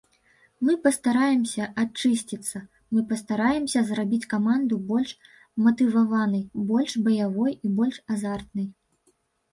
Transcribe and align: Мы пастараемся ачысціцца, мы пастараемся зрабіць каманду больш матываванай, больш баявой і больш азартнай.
Мы 0.67 0.73
пастараемся 0.85 1.65
ачысціцца, 1.83 2.61
мы 2.95 3.03
пастараемся 3.11 3.79
зрабіць 3.91 4.29
каманду 4.33 4.79
больш 4.93 5.13
матываванай, 5.67 6.43
больш 6.73 6.91
баявой 7.09 7.53
і 7.69 7.75
больш 7.81 7.95
азартнай. 8.17 8.67